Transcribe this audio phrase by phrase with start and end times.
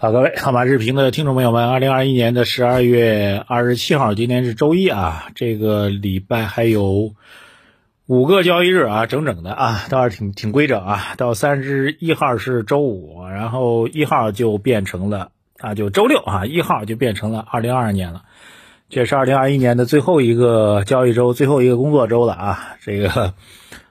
[0.00, 7.14] 好，各位号码日评的听众朋友们，二零二一年的十二月二十七号，今天是周一啊，这个礼拜还有
[8.06, 11.14] 五个交易日啊，整整的啊，倒是挺挺规整啊。
[11.16, 18.22] 到三十一号是周五，然后一号就变成了啊，就周六啊，一号就变成了二零二二年了。
[18.88, 23.34] 这是二零二一年的最后一个交易周，最后一个工作周了啊，这个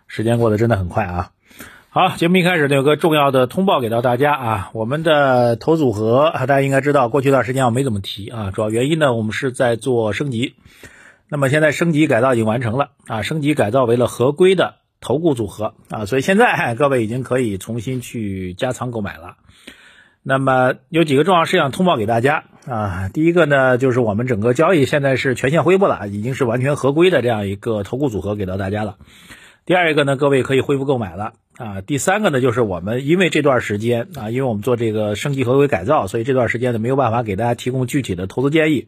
[0.08, 1.32] 时间过得真的很快啊。
[2.00, 10.54] 好，节目一开始呢，有个重要的通报给到大家啊，我们的投组合大家应该知道，过去一段时间我没怎么提啊，主要原因呢，我们是在做升级，
[11.28, 19.38] 那么现在升级改造已经完成了啊，升级改造为了合规的投顾组合啊，所以现在各位已经可以重新去加仓购买了。
[20.22, 28.98] 那么有几个重要事项通报给大家啊，第一个呢，就是我们整个交易现在是全线恢复了，已经是完全合规的这样一个投顾组合给到大家了。
[29.66, 31.34] 第二一个呢，各位可以恢复购买了。
[31.58, 38.88] 啊，第三个呢，就是我们因为这段时间啊，因为我们做这个升级合规改造，所以这段时间呢没有办法给大家提供具体的投资建议。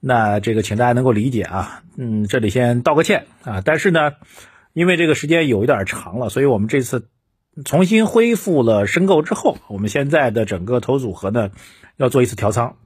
[0.00, 3.60] 那这个请大家能够理解啊，嗯，这里先道个歉啊。
[3.62, 4.12] 但是呢，
[4.72, 7.06] 因为这个时间有一点长了，所以我们这次
[7.66, 11.50] 重新恢复了申购之后，我们现在的整个投组合呢
[11.98, 12.76] 要做一次调仓。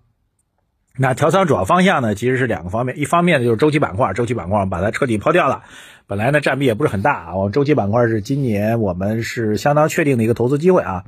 [0.96, 5.64] 那调仓主要方向呢，其实是两个方面，一方面呢就是周期板块，周期板块把它彻底抛掉了。
[6.06, 11.04] 本来呢占比也不是很大啊，我们周期板块是今年我们是相当确定的一个投资机会啊。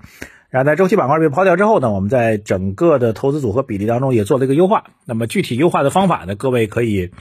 [0.50, 4.84] 然后在周期板块被抛掉之后呢，我们在整个的投资组合比例当中也做了一个优化。
[5.04, 7.12] 那么具体优化的方法呢，各位可以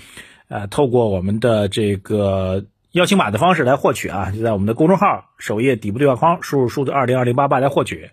[0.47, 8.09] 呃透过我们的这个邀请码的方式来获取啊，就在我们的公众号首页底部对话框输入数字二零二零八八来获取。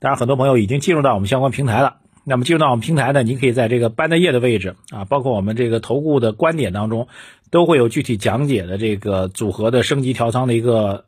[0.00, 1.98] 当然，很多朋友已经进入到我们相关平台了。
[2.24, 7.08] 那么进入到我们平台呢，您可以在这个班的页的位置啊，包括我们这个投顾的观点当中，
[7.50, 11.04] 都会有具体讲解的这个组合的升级调仓的一个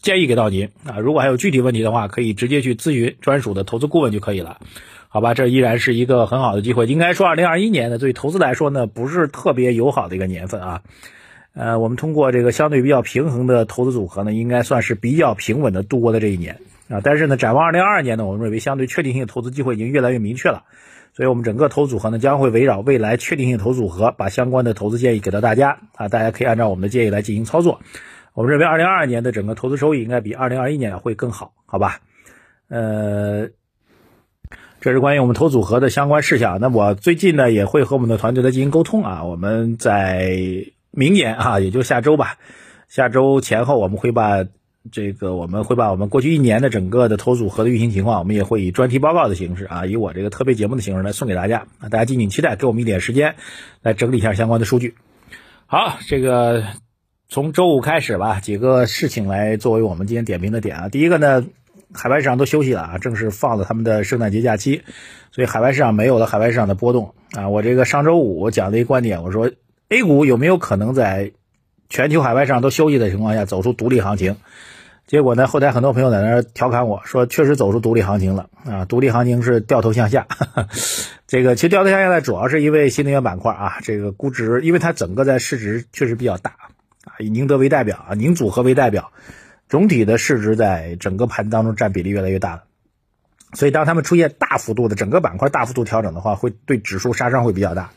[0.00, 0.98] 建议给到您啊。
[0.98, 4.58] 如果还有具体问题的话，可以直接去咨询专属的投资顾问就可以了，
[5.08, 5.34] 好吧？
[5.34, 6.86] 这依然是一个很好的机会。
[6.86, 10.82] 应该说，二零二一年呢，对投资来说呢，不是特别友好的一个年份啊。
[11.54, 16.58] 呃，我们通过这个相对比较平衡的投资组合呢，应该算是比较平稳的度过的这一年。
[16.92, 20.64] 啊，但是呢，展望二零二二年呢，我们认为相对确定性的投资机会已经越来越明确了，
[21.14, 27.80] 所以我们整个投组合呢将会围绕未来确定性投组合，把相关的投资建议给到大家啊，大家可以按照我们的建议来进行操作。
[28.34, 32.00] 我们认为二零二二年的整个投资收益应该比二零二一年会更好，好吧？
[32.68, 33.48] 呃，
[34.78, 36.58] 这是关于我们投组合的相关事项。
[36.60, 40.36] 那我最近呢也会和我们的团队来进行沟通啊，我们在
[40.90, 42.36] 明年啊，也就下周吧，
[42.86, 44.44] 下周前后我们会把。
[44.90, 53.36] 这个我们会把我们过去一年的整个的投组合的运行情况，我们也会以专题报告的形式啊，以我这个特别节目的形式来送给大家啊，大家敬请期待，给我们一点时间
[53.80, 54.94] 来整理一下相关的数据。
[55.66, 56.64] 好，这个
[57.28, 60.88] 从周五开始吧，几个事情来作为我们今天点评的点啊。
[60.88, 61.44] 第一个呢，
[61.94, 64.82] 海外市场都休息了啊，正是放了他们的圣诞节假期，
[65.30, 67.48] 所以海外市场没有了海外市场的波动啊。
[67.48, 69.50] 我这个上周五我讲的一个观点，我说
[69.88, 71.32] A 股有没有可能在
[71.92, 74.36] 全球海外市场都休息的情况下走出独立行情？
[75.06, 75.46] 结果呢？
[75.46, 78.86] 后台很多朋友在那调侃我说：“确实走出独立行情了啊！
[78.86, 80.26] 独立行情是掉头向下。
[81.28, 86.52] 这个其实掉头向下呢，主要是因为新能源板块啊，这个估值，因为它整个在市值确实比较大
[87.04, 89.12] 啊，以宁德为代表啊，宁组合为代表，
[89.68, 92.62] 总体的市值在整个盘当中占比例越来越大了。
[93.52, 97.90] 所以当他们出现大幅度的整个板块大幅度调整的话，会对指数杀伤会比较大。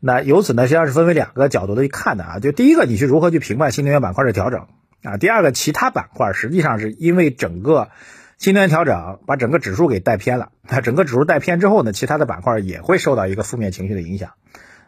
[0.00, 2.38] 那由此呢，实际上是分为两个角度的去看的啊。
[2.40, 4.66] 就第一个，你是如何去评判新能源板块的调整？
[5.02, 7.90] 啊，第二个，其他板块实际上是因为整个
[8.38, 10.48] 新能源调整把整个指数给带偏了。
[10.66, 14.30] 它整个指数带偏之后呢，其他的板块也会受到一个负面情绪的影响。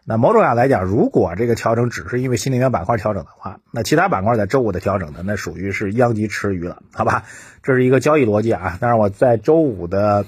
[0.05, 7.23] 那某种上来讲，如果这个调整只是因为新能源板块调整的话，那其他板块在周五的调整呢，那属于是殃及池鱼了，好吧？
[7.62, 8.79] 这是一个交易逻辑啊。
[8.81, 10.27] 当然，我在周五的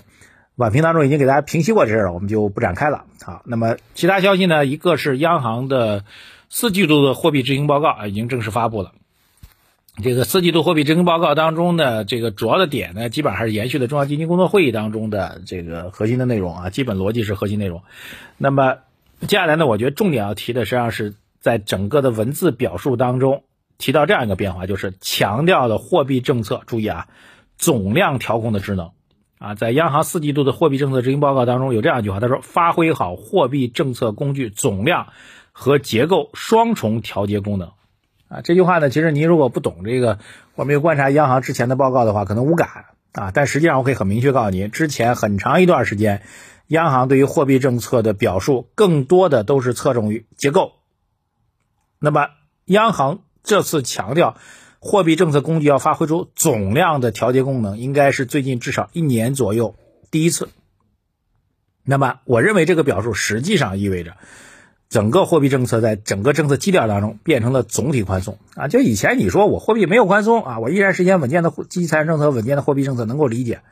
[0.57, 3.05] 晚评当中已经给大家平息过这事了，我们就不展开了。
[3.25, 4.65] 好，那么其他消息呢？
[4.65, 6.05] 一个是央行的
[6.49, 8.93] 四季度的货币执行报告啊，已经正式发布了。
[10.03, 17.83] 这个四季度货币执行报告当中的这个主要的点呢，基本上还是延续的中央经济工作会议当中的这个核心的内容啊，基本逻辑是核心内容。
[18.39, 18.79] 那么
[19.21, 23.43] 接下来呢，我觉得重点要提的实际上是在整个的文字表述当中
[23.79, 27.09] 提到这样一个变化，就是强调了货币政策，注意啊，
[27.57, 28.91] 总量调控的职能
[29.39, 35.09] 啊，在央行四季度的货币政策执行报告当中有这样一句话，他说发挥好货币政策工具总量
[35.53, 37.73] 和结构双重调节功能。
[38.29, 40.19] 啊，这句话呢，其实您如果不懂这个，
[40.57, 43.31] 或没有观察央行之前的报告的话，可能无感啊。
[43.35, 46.23] 但实际上，我可以很明确告诉您，之前很长一段时间，
[46.69, 50.73] 央行对于货币政策的表述，更多的都是侧重于结构。
[51.99, 52.29] 那么，
[52.65, 54.37] 央行这次强调
[54.87, 59.75] 货币政策工具要发挥出总量的调节功能，应该是最近至少一年左右
[60.11, 60.51] 第一次
[61.83, 64.15] 那么我认为这个表述实际上意味着。
[64.91, 68.69] 整个货币政策在整个政策基调当中变成了总体宽松啊！
[68.69, 73.63] 就以前你说我货币没有宽松啊，我依然实现稳健的积极财政政策、稳健的货币政策能够理解。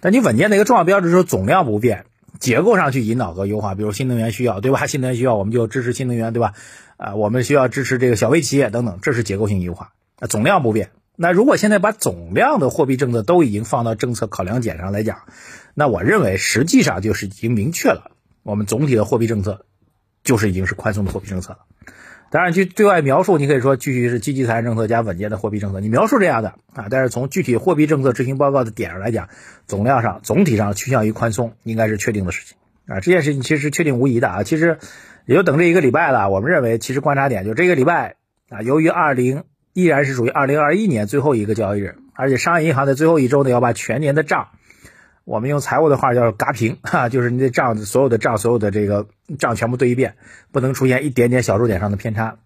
[0.00, 2.06] 但你稳健的一个重要标志是总量不变，
[2.38, 4.86] 结构上去引导和优化，比如新能源需要，对吧？
[4.86, 6.54] 新能源需要我们就支持新能源，对吧？
[6.96, 9.92] 啊，我们需要支持这个小微企业等等，这是结构性优化。
[10.20, 10.90] 啊，总量不变。
[11.16, 15.22] 那如果现在把总量的货币政策都已经放到政策考量点上来讲，
[15.74, 18.12] 那我认为实际上就是已经明确了
[18.44, 19.66] 我们总体的货币政策。
[20.22, 21.60] 就是已经是宽松的货币政策了，
[22.30, 29.30] 当然，去对外描述，你可以说继续是积极财政政策加稳健的货币政策，你描述这样的啊，但是从具体货币政策执行报告的点上来讲，
[29.66, 33.00] 总量上总体上趋向于宽松，应该是确定的事情啊。
[33.00, 34.76] 这件事情其实确定无疑的啊，其实
[35.24, 36.28] 也就等这一个礼拜了。
[36.28, 38.16] 我们认为，其实观察点就这个礼拜
[38.50, 44.48] 啊，由于二零依然是属于二零二一年最后一个交易日，而且商业银行在最后一周呢要把全年的账。
[45.24, 49.06] 我们用财务的话叫“嘎平”哈，就是你的账，所有的账，所有的这个
[49.38, 50.16] 账全部对一遍，
[50.50, 52.38] 不能出现一点点小数点上的偏差。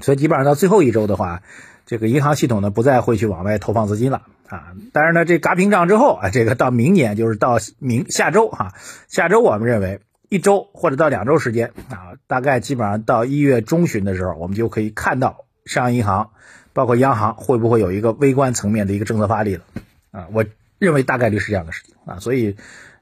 [0.00, 1.40] 所以基本上到最后一周的话，
[1.86, 4.74] 这个银行系统呢不再会去往外投放资金了啊。
[4.92, 8.74] 但是呢，这嘎平账之后啊，这个到明年就是到明下周哈，
[9.08, 16.30] 下周我们认为一周或者到两周时间啊，大概基本上到一月中旬的时候，我们就可以看到商业银行
[16.72, 19.64] 包括央行会不会有一个微观层面的一个政策发力了
[20.10, 20.28] 啊？
[20.32, 20.44] 我。
[20.76, 22.56] 认为大概率是这样的事情啊，所以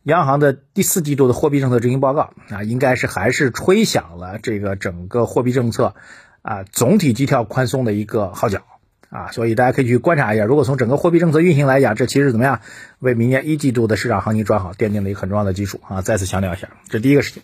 [0.05, 5.95] 央行的第四季度的货币政策执行报告啊，应该是还是吹响了这个整个货币政策
[6.43, 8.63] 啊总体基调宽松的一个号角
[9.09, 12.61] 啊，所以大家可以去观察一下，如果从整个货币政策运行来讲，这其实怎么样
[13.01, 16.03] 为明年一季度的市场行情转好奠定了一个很重要的基础啊。
[16.03, 17.43] 再次强调一下，这第一个事情。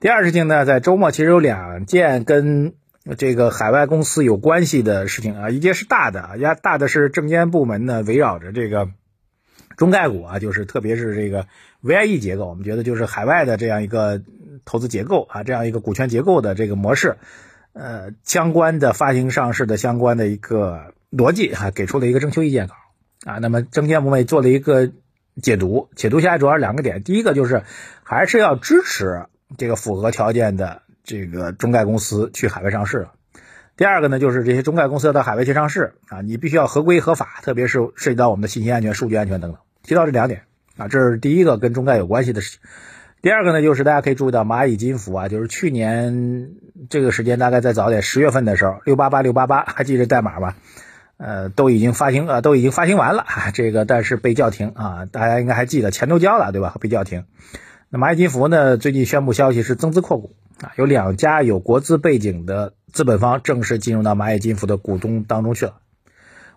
[0.00, 2.74] 第二事情呢，在周末其实有两件跟
[3.16, 8.88] 这个海外公司有关系的事情啊，一件是大的，呀大的是证监部门呢围绕着这个。
[9.76, 11.48] 中概股啊，就是特别是这个
[11.82, 14.22] VIE 结构，我们觉得就是海外的这样一个
[14.64, 17.18] 投资结构啊，这样一个股权结构的这个模式，
[17.74, 22.74] 呃，相关的发行上市的相关的一个逻辑哈，给出了一个征求意见稿
[23.26, 23.36] 啊。
[23.36, 24.90] 那么证监会做了一个
[25.42, 27.64] 解读，解读下来主要两个点，第一个就是
[28.02, 29.26] 还是要支持
[29.58, 33.12] 这个符合条件的这个中概公司去海外上市了。
[33.76, 39.60] 第二个呢，就是这些中概公司要到海外去上市啊，你必须要合规合法，特别是涉及到我们的信息安全、数据安全等等。
[39.82, 40.42] 提到这两点
[40.76, 42.60] 啊，这是第一个跟中概有关系的事情。
[43.22, 46.50] 第二个呢，就是大家可以注意到蚂蚁金服啊，就是去年
[46.90, 50.56] 这个时间大概再早点，十月份的时候，六八八六八八，还记得代码吧？
[51.18, 56.76] 呃，都已经发行呃，都已经发行完了，这个但是被叫停啊，大家应该还记得，钱都交了对吧？
[56.80, 57.24] 被叫停。
[57.88, 65.78] 那蚂蚁金服呢，最近宣布消息是增资扩股啊，有两家有国资背景的资本方正式进入到蚂蚁金服的股东当中去了。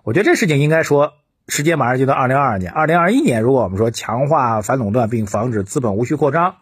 [0.03, 1.13] 我觉得这事情应该说。
[1.51, 6.57] 时间马上就到二零二二年，二零二一年，如果我们说强化反垄断并防止资本无序扩张，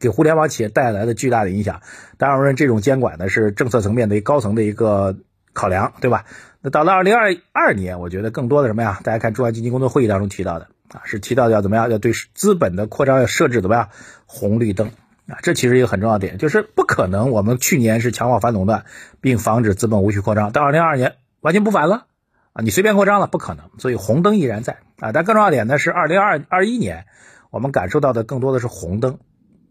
[0.00, 1.80] 给互联网企业带来的巨大的影响，
[2.18, 5.16] 当然，我认这种监管呢是政策层面的一高层的一个
[5.52, 6.24] 考量，对吧？
[6.60, 8.98] 那到了二零二二年，我觉得更多的什么呀？
[9.04, 11.88] 大家看中央经济工作会议当中提到的啊，是提到要怎么样？
[11.88, 13.90] 要对资本的扩张要设置怎么样
[14.26, 14.90] 红绿灯
[15.28, 15.38] 啊？
[15.42, 18.84] 这其实一个很重要点，就是不可能我们去年是强化反垄断
[19.20, 22.06] 并防止资本无序扩张，到二零二二年完全不反了。
[22.52, 25.10] 啊，你随便扩张了不可能，所以红灯依然在啊。
[25.12, 27.06] 但更重要点呢是，二零二二一年
[27.50, 29.18] 我们感受到的更多的是红灯，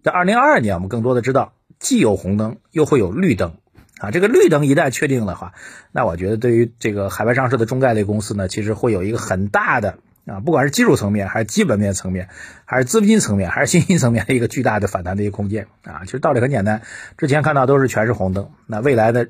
[0.04, 3.54] 在二零二二年我们更多的知道既有红灯又会有绿灯
[4.00, 4.12] 啊。
[4.12, 5.54] 这个绿灯一旦确定的话，
[5.94, 12.30] 那我觉得对于这个海外上市的中概类公司呢，其实会有一个很大的啊，不管是技术层面还是基本面层面，
[12.66, 16.06] 还是资金层面还是信心层面的一个巨大的反弹的一个空间啊。
[16.06, 16.82] 其实道理很简单，
[17.18, 19.30] 之前看到都是全是红灯，那未来的。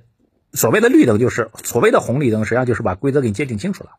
[0.55, 3.89] 所谓的绿灯就是所谓的红绿灯，实际上就是把规则给你界定清楚了。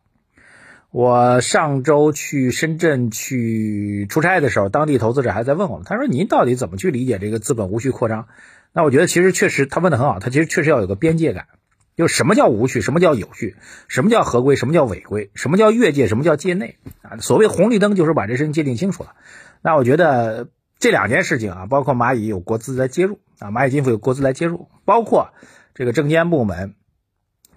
[0.89, 8.29] 我上周去深圳去出差的时候，当地投资者还在问我们，他说：“您到底怎么去理解这个资本无序扩张？”
[8.71, 11.47] 那我觉得其实确实他问的很好，他其实确实要有个边界感，
[11.95, 13.55] 就什么叫无序，什么叫有序，
[13.87, 17.17] 什么叫合规，什么叫违规，什么叫越界，什么叫界内啊？
[17.17, 19.13] 所谓红绿灯就是把这事情界定清楚了。
[19.61, 20.49] 那我觉得
[20.79, 25.29] 这两件事情啊，包括蚂蚁有国资来介入啊，蚂蚁金服有国资来介入，包括。
[25.77, 26.75] 这个证监部门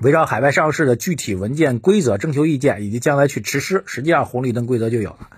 [0.01, 5.31] 围绕海外上市的具体文件规则征求意见，以及将来去实施，实际上红绿灯规则就有了。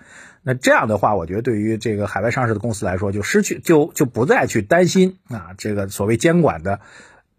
[0.42, 6.80] 那这样的话，我觉得对于这个海外上市的公司来说，就失去就就不再去担心啊这个所谓监管的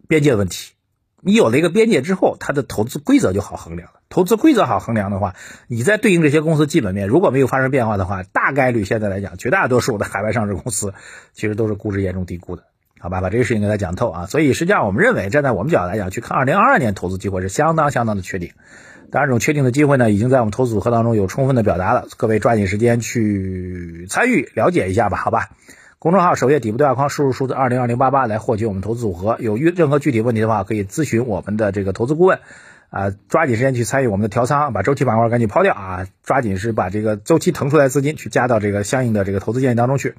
[0.06, 0.74] 边界问题。
[1.24, 4.00] 你有了一个边界之后，它的投资规则就好衡量了。
[4.08, 5.36] 投资规则好衡量的话，
[5.68, 10.94] 你在对应这些公司基本面如果没有发生变化的话，大概率现在来讲，绝大多数的海外上市公司
[11.32, 12.64] 其实都是估值严重低估的。
[12.98, 14.26] 好吧，把这个事情给他讲透啊。
[14.26, 18.50] 所以实际上，我们认为站在我们角度来讲，去看二零二二年投资机会是相当相当的确定。
[19.12, 25.50] 当然，这种确定的机会呢，已经在我们投资组合当中有充分的表达了，各位抓紧时间去参与了解一下吧，好吧？
[26.02, 29.36] 公众号首页底部对话框输入数字二零二零八八来获取我们投资组合。
[29.38, 32.40] 有遇任何具体问题的话，可以咨询我们的这个投资顾问。
[32.90, 36.08] 啊，抓紧时间去参与我们的调仓，把周期板块赶紧抛掉啊！
[36.24, 40.16] 抓紧是把这个周期腾出来资金去加到这个相应的这个投资建议当中去。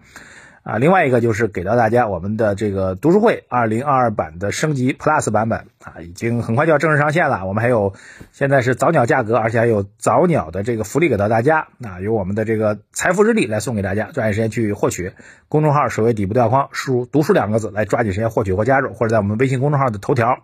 [0.63, 7.45] 啊，另外一个就是给到大家我们的这个读书会二零二二版的升级 Plus 版本啊，已经很快就要正式上线了。
[7.45, 7.93] 我们还有
[8.31, 15.11] 现在是早鸟价格，而且还有早鸟的这个福利给到大家啊，有我们的这个财富日历来送给大家，抓紧时间去获取。
[15.49, 20.43] 公众号首页底部对话框输入“读书”两个字来抓紧时间获取或加入，或者在我们微信公众号的头条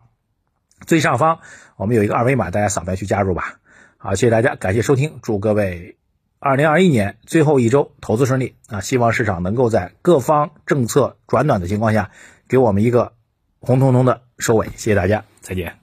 [0.85, 1.39] 最上方
[1.77, 3.59] 我们有一个二维码，大家扫描去加入吧。
[3.97, 5.95] 好，谢谢大家，感谢收听，祝各位。
[6.39, 8.79] 二零二一年最后一周投资顺利啊！
[8.79, 12.11] 希望市场能够在各方政策转暖的情况下，
[12.47, 13.11] 给我们一个
[13.59, 14.67] 红彤彤的收尾。
[14.67, 15.78] 谢谢大家，再见。